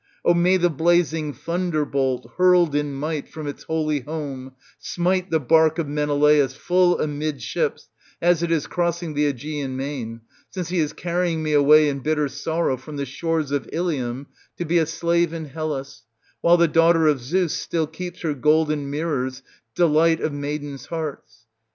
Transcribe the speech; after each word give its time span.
Oh 0.25 0.33
may 0.33 0.57
the 0.57 0.71
blazing 0.71 1.31
thunderbolt, 1.31 2.31
hurled 2.37 2.73
in 2.73 2.95
might 2.95 3.27
from 3.29 3.45
its 3.45 3.61
holy 3.65 3.99
home, 3.99 4.53
smite 4.79 5.29
the 5.29 5.39
barque 5.39 5.77
of 5.77 5.87
Menelaus 5.87 6.55
full 6.55 6.99
amidships 6.99 7.87
as 8.19 8.41
it 8.41 8.51
is 8.51 8.65
crossing 8.65 9.13
the 9.13 9.31
^Egean' 9.31 9.75
main, 9.75 10.21
since 10.49 10.69
he 10.69 10.79
is 10.79 10.91
carrying 10.91 11.43
me 11.43 11.53
away 11.53 11.87
in 11.87 11.99
bitter 11.99 12.27
sorrow 12.27 12.77
from 12.77 12.95
the 12.97 13.05
shores 13.05 13.51
of 13.51 13.69
Ilium 13.71 14.25
to 14.57 14.65
be 14.65 14.79
a 14.79 14.87
slave 14.87 15.33
in 15.33 15.45
Hellas, 15.45 16.01
while 16.41 16.57
the 16.57 16.67
daughter 16.67 17.05
of 17.05 17.21
Zeus 17.21 17.53
still 17.53 17.85
keeps 17.85 18.21
her 18.21 18.33
golden 18.33 18.89
mirrors, 18.89 19.43
delight 19.75 20.19
of 20.19 20.33
maidens' 20.33 20.87
hearts. 20.87 21.45